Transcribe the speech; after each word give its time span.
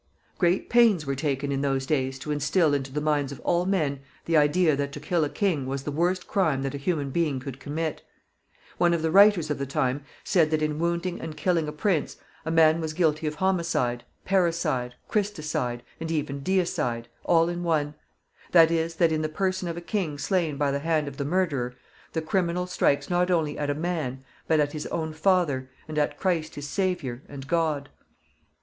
Great 0.39 0.67
pains 0.67 1.05
were 1.05 1.13
taken 1.13 1.51
in 1.51 1.61
those 1.61 1.85
days 1.85 2.17
to 2.17 2.31
instill 2.31 2.73
into 2.73 2.91
the 2.91 2.99
minds 2.99 3.31
of 3.31 3.39
all 3.41 3.67
men 3.67 3.99
the 4.25 4.35
idea 4.35 4.75
that 4.75 4.91
to 4.91 4.99
kill 4.99 5.23
a 5.23 5.29
king 5.29 5.67
was 5.67 5.83
the 5.83 5.91
worst 5.91 6.25
crime 6.27 6.63
that 6.63 6.73
a 6.73 6.77
human 6.79 7.11
being 7.11 7.39
could 7.39 7.59
commit. 7.59 8.01
One 8.79 8.95
of 8.95 9.03
the 9.03 9.11
writers 9.11 9.51
of 9.51 9.59
the 9.59 9.67
time 9.67 10.03
said 10.23 10.49
that 10.49 10.63
in 10.63 10.79
wounding 10.79 11.21
and 11.21 11.37
killing 11.37 11.67
a 11.67 11.71
prince 11.71 12.17
a 12.45 12.49
man 12.49 12.81
was 12.81 12.93
guilty 12.93 13.27
of 13.27 13.35
homicide, 13.35 14.03
parricide, 14.25 14.95
Christicide, 15.07 15.83
and 15.99 16.09
even 16.09 16.37
of 16.37 16.43
deicide, 16.45 17.05
all 17.23 17.47
in 17.47 17.61
one; 17.61 17.93
that 18.53 18.71
is, 18.71 18.95
that 18.95 19.11
in 19.11 19.21
the 19.21 19.29
person 19.29 19.67
of 19.67 19.77
a 19.77 19.81
king 19.81 20.17
slain 20.17 20.57
by 20.57 20.71
the 20.71 20.79
hand 20.79 21.07
of 21.07 21.17
the 21.17 21.25
murderer 21.25 21.75
the 22.13 22.23
criminal 22.23 22.65
strikes 22.65 23.07
not 23.11 23.29
only 23.29 23.55
at 23.55 23.69
a 23.69 23.75
man, 23.75 24.23
but 24.47 24.59
at 24.59 24.73
his 24.73 24.87
own 24.87 25.13
father, 25.13 25.69
and 25.87 25.99
at 25.99 26.17
Christ 26.17 26.55
his 26.55 26.67
Savior, 26.67 27.21
and 27.29 27.45
God. 27.47 27.89